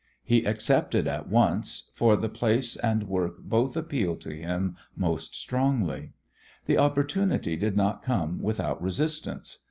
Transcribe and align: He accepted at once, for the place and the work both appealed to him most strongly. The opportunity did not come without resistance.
He 0.23 0.45
accepted 0.47 1.07
at 1.07 1.29
once, 1.29 1.91
for 1.93 2.15
the 2.15 2.27
place 2.27 2.75
and 2.75 3.03
the 3.03 3.05
work 3.05 3.37
both 3.37 3.77
appealed 3.77 4.19
to 4.21 4.33
him 4.35 4.75
most 4.95 5.35
strongly. 5.35 6.13
The 6.65 6.79
opportunity 6.79 7.55
did 7.55 7.77
not 7.77 8.01
come 8.01 8.41
without 8.41 8.81
resistance. 8.81 9.59